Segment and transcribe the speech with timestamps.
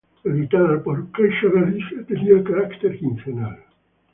[0.29, 3.57] Editada por Caixa Galicia, tenía carácter quincenal.